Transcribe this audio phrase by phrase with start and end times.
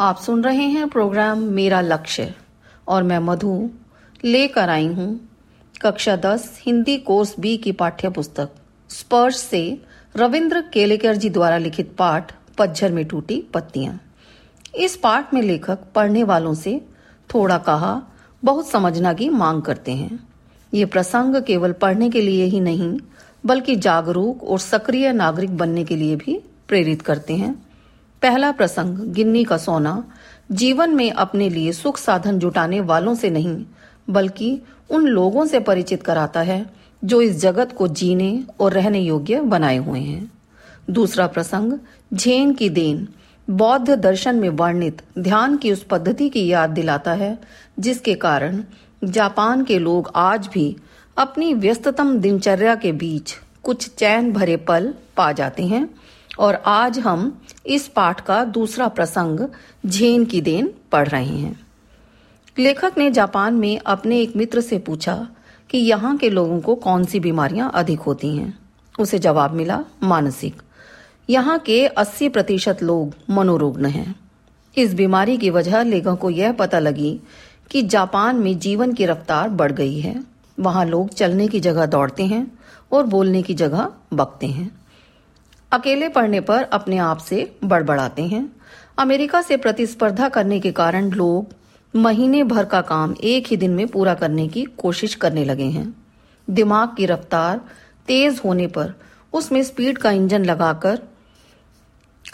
[0.00, 2.34] आप सुन रहे हैं प्रोग्राम मेरा लक्ष्य,
[2.88, 3.70] और मैं मधु
[4.24, 5.08] लेकर आई हूँ
[5.80, 8.50] कक्षा दस हिंदी कोर्स बी की पाठ्य पुस्तक
[8.90, 9.62] स्पर्श से
[10.14, 13.98] रविंद्र केलेकर जी द्वारा लिखित पाठ पज्झर में टूटी पत्तियाँ।
[14.76, 16.80] इस पाठ में लेखक पढ़ने वालों से
[17.30, 18.02] थोड़ा कहा,
[18.42, 20.28] बहुत समझना की मांग करते हैं।
[20.72, 22.98] ये प्रसंग केवल पढ़ने के लिए ही नहीं,
[23.46, 27.56] बल्कि जागरूक और सक्रिय नागरिक बनने के लिए भी प्रेरित करते हैं।
[28.22, 30.04] पहला प्रसंग, गिन्नी का सोना,
[30.52, 33.64] जीवन में अपने लिए सुख साधन जुटाने वालों से नहीं,
[34.10, 36.66] बल्कि उन लोगों से परिचित कराता है,
[37.04, 40.32] जो इस जगत को जीने और रहने योग्य बनाए हुए हैं।
[40.90, 41.72] दूसरा प्रसंग,
[42.14, 43.08] झेन की देन,
[43.50, 47.38] बौद्ध दर्शन में वर्णित, ध्यान की उस पद्धति की याद दिलाता है,
[47.78, 48.62] जिसके कारण
[49.04, 50.76] जापान के लोग आज भी
[51.16, 55.88] अपनी व्यस्ततम दिनचर्या के बीच कुछ चैन भरे पल पा जाते हैं
[56.38, 59.40] और आज हम इस पाठ का दूसरा प्रसंग,
[59.86, 61.60] झेन की देन, पढ़ रहे हैं।
[62.58, 65.28] लेखक ने जापान में अपने एक मित्र से पूछा
[65.70, 68.58] कि यहाँ के लोगों को कौन सी बीमारियाँ अधिक होती हैं।
[68.98, 70.62] उसे जवाब मिला, मानसिक।
[71.30, 74.20] यहाँ के 80 प्रतिशत लोग मनोरोग्न हैं।
[74.76, 77.20] इस बीमारी की वजह लेखक को यह पता लगी
[77.70, 80.24] कि जापान में जीवन की रफ्तार बढ़ गई है।
[80.60, 82.58] वहाँ लोग चलने की जगह दौड़ते हैं
[82.92, 84.77] और बोलने की जगह बकते हैं।
[85.72, 88.52] अकेले पढ़ने पर अपने आप से बड़बड़ाते हैं।
[88.98, 91.54] अमेरिका से प्रतिस्पर्धा करने के कारण लोग
[91.94, 95.94] महीने भर का काम एक ही दिन में पूरा करने की कोशिश करने लगे हैं।
[96.50, 97.60] दिमाग की रफ्तार
[98.06, 98.92] तेज होने पर
[99.32, 101.02] उसमें स्पीड का इंजन लगाकर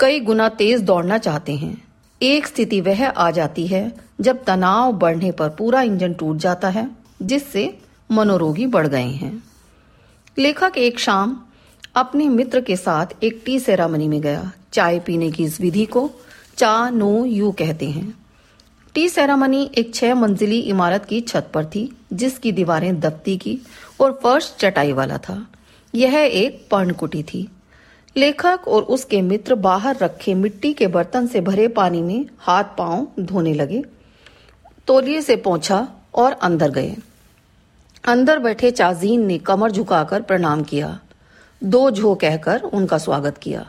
[0.00, 1.76] कई गुना तेज दौड़ना चाहते हैं।
[2.22, 6.90] एक स्थिति वह आ जाती है जब तनाव बढ़ने पर पूरा इंजन टूट जाता है,
[7.22, 7.78] जिससे
[8.10, 9.42] मनोरोगी बढ़ गए हैं।
[10.38, 11.36] लेखक एक शाम
[11.94, 16.10] अपने मित्र के साथ एक टी सेरामनी में गया। चाय पीने की इस विधि को
[16.56, 18.14] चा, नो, यू कहते हैं।
[18.94, 23.58] टी सेरामनी एक छह मंजिली इमारत की छत पर थी, जिसकी दीवारें दफ्ती की
[24.00, 25.46] और फर्श चटाई वाला था।
[25.94, 27.48] यह एक पर्णकुटी थी।
[28.16, 33.06] लेखक और उसके मित्र बाहर रखे मिट्टी के बर्तन से भरे पानी में हाथ पाँव
[33.20, 33.84] धोने लगे,
[34.86, 36.96] तोलिए से पहुँचा और अंदर गए।
[38.04, 40.98] अंदर बैठे चाजीन ने कमर झुकाकर प्रणाम किया।
[41.64, 43.66] दो झो कहकर उनका स्वागत किया।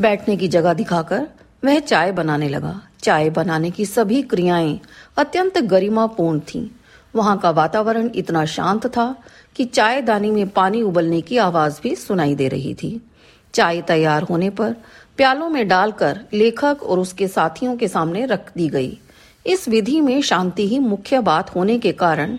[0.00, 1.28] बैठने की जगह दिखाकर
[1.64, 4.80] वह चाय बनाने लगा। चाय बनाने की सभी क्रियाएँ
[5.16, 6.68] अत्यंत गरिमापूर्ण थीं।
[7.16, 9.16] वहाँ का वातावरण इतना शांत था
[9.56, 13.10] कि चाय दानी में पानी उबलने की आवाज़ भी सुनाई दे रही थी।
[13.54, 14.76] चाय तैयार होने पर
[15.16, 18.98] प्यालों में डालकर लेखक और उसके साथियों के सामने रख दी गई।
[19.46, 22.38] इस विधि में शांति ही मुख्य बात होने के कारण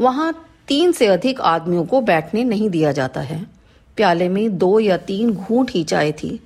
[0.00, 3.55] वहाँ तीन से अधिक आदमियों को बैठने नहीं दिया जाता है।
[3.96, 6.40] प्याले में दो या तीन घूंट ही चाय थी,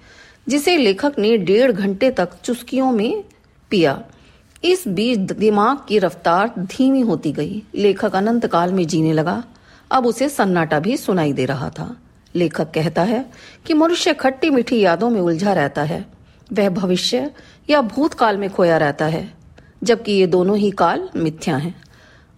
[0.49, 3.25] जिसे लेखक ने डेढ़ घंटे तक चुस्कियों में
[3.71, 4.03] पिया।
[4.65, 9.45] इस बीच दिमाग की रफ्तार धीमी होती गई। लेखक अनंत काल में जीने लगा।
[9.91, 11.97] अब उसे सन्नाटा भी सुनाई दे रहा था।
[12.35, 13.25] लेखक कहता है
[13.67, 16.07] कि मनुष्य खट्टी मीठी यादों में उलझा रहता है।
[16.53, 17.31] वह भविष्य
[17.71, 19.35] या भूतकाल में खोया रहता है,
[19.83, 21.83] जबकि ये दोनों ही काल मिथ्या हैं।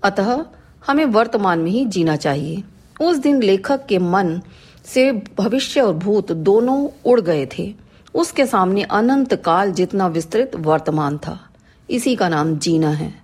[0.03, 0.45] अतः
[0.87, 2.63] हमें वर्तमान में ही जीना चाहिए।
[3.01, 4.41] उस दिन लेखक के मन
[4.85, 7.75] से भविष्य और भूत दोनों उड़ गए थे।
[8.15, 11.39] उसके सामने अनंत काल जितना विस्तृत वर्तमान था।
[11.91, 13.15] इसी का नाम जीना है।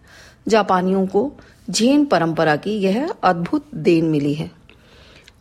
[0.48, 1.32] जापानियों को
[1.70, 4.50] जैन परंपरा की यह अद्भुत देन मिली है।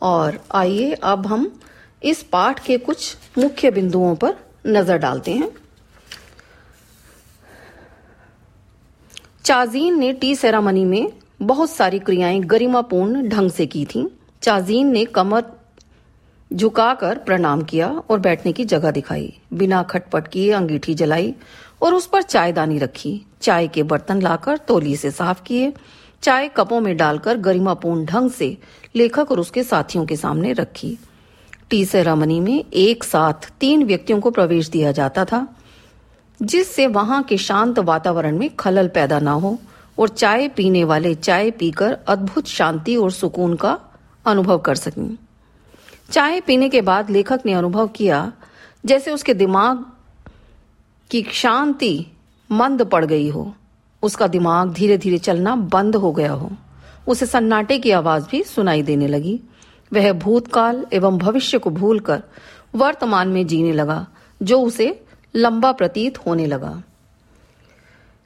[0.01, 1.59] और आइए अब हम
[2.03, 4.35] इस पाठ के कुछ मुख्य बिंदुओं पर
[4.67, 5.51] नज़र डालते हैं।
[9.45, 11.11] चाजीन ने टी सेरामनी में
[11.41, 14.07] बहुत सारी क्रियाएँ गरिमापूर्ण ढंग से की थीं।
[14.41, 15.43] चाजीन ने कमर
[16.53, 21.33] झुकाकर प्रणाम किया और बैठने की जगह दिखाई। बिना खटपट किए अंगीठी जलाई
[21.81, 25.73] और उस पर चायदानी रखी। चाय के बर्तन लाकर तोली से साफ़ किए।
[26.23, 28.57] चाय कपों में डालकर गरिमापूर्ण ढंग से
[28.95, 30.97] लेखक और उसके साथियों के सामने रखी।
[31.69, 35.47] टी सेरामनी में एक साथ तीन व्यक्तियों को प्रवेश दिया जाता था,
[36.41, 39.57] जिससे वहाँ के शांत वातावरण में खलल पैदा ना हो
[39.99, 43.79] और चाय पीने वाले चाय पीकर अद्भुत शांति और सुकून का
[44.25, 45.17] अनुभव कर सकें।
[46.11, 48.33] चाय पीने के बाद लेखक ने अनुभव किया
[48.85, 49.85] जैसे उसके दिमाग
[51.09, 52.07] की शांति
[52.51, 53.53] मंद पड़ गई हो।
[54.03, 56.51] उसका दिमाग धीरे धीरे चलना बंद हो गया हो।
[57.07, 59.39] उसे सन्नाटे की आवाज़ भी सुनाई देने लगी।
[59.93, 62.23] वह भूतकाल एवं भविष्य को भूलकर
[62.75, 64.07] वर्तमान में जीने लगा,
[64.43, 65.03] जो उसे
[65.35, 66.83] लंबा प्रतीत होने लगा।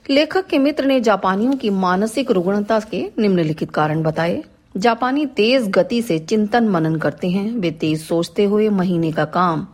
[0.09, 4.43] लेखक के मित्र ने जापानियों की मानसिक रुग्णता के निम्नलिखित कारण बताए।
[4.75, 9.67] जापानी तेज गति से चिंतन मनन करते हैं। वे तेज सोचते हुए महीने का काम,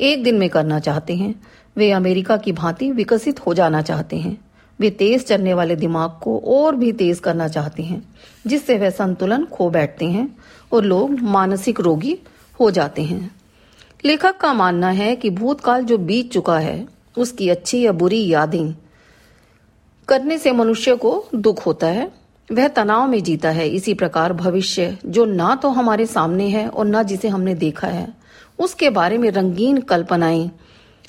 [0.00, 1.34] एक दिन में करना चाहते हैं।
[1.76, 4.36] वे अमेरिका की भांति विकसित हो जाना चाहते हैं।
[4.80, 8.02] वे तेज चलने वाले दिमाग को और भी तेज करना चाहते हैं,
[8.46, 10.28] जिससे वह संतुलन खो बैठते हैं
[10.72, 12.18] और लोग मानसिक रोगी
[12.60, 13.30] हो जाते हैं।
[14.04, 16.86] लेखक का मानना है कि भूतकाल जो बीत चुका है,
[17.18, 18.74] उसकी अच्छी या बुरी यादें
[20.08, 24.98] करने से मनुष्य को दुख होता है। वह तनाव में जीता है। इसी प्रकार भविष्य,
[25.06, 28.14] जो ना तो हमारे सामने है और ना जिसे हमने देखा है।
[28.58, 30.50] उसके बारे में रंगीन कल्पनाएँ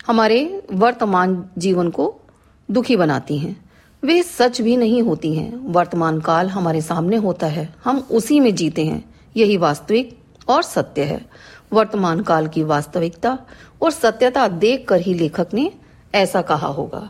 [0.07, 2.19] हमारे वर्तमान जीवन को
[2.72, 3.69] दुखी बनाती हैं।
[4.04, 8.56] वे सच भी नहीं होती हैं। वर्तमान काल हमारे सामने होता है। हम उसी में
[8.56, 10.18] जीते हैं। यही वास्तविक
[10.48, 11.25] और सत्य है।
[11.74, 13.40] वर्तमान काल की वास्तविकता
[13.81, 15.72] और सत्यता देखकर ही लेखक ने
[16.16, 17.10] ऐसा कहा होगा।